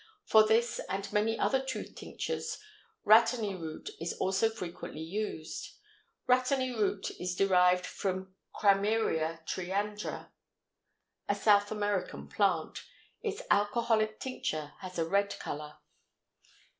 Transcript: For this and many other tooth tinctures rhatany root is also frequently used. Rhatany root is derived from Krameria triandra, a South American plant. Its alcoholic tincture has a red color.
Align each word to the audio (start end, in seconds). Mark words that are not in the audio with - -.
For 0.25 0.43
this 0.43 0.79
and 0.89 1.13
many 1.13 1.37
other 1.37 1.63
tooth 1.63 1.93
tinctures 1.93 2.57
rhatany 3.05 3.53
root 3.55 3.91
is 3.99 4.13
also 4.13 4.49
frequently 4.49 5.03
used. 5.03 5.73
Rhatany 6.27 6.75
root 6.75 7.11
is 7.19 7.35
derived 7.35 7.85
from 7.85 8.33
Krameria 8.55 9.45
triandra, 9.45 10.31
a 11.29 11.35
South 11.35 11.69
American 11.71 12.27
plant. 12.27 12.83
Its 13.21 13.43
alcoholic 13.51 14.19
tincture 14.19 14.73
has 14.79 14.97
a 14.97 15.05
red 15.05 15.37
color. 15.37 15.77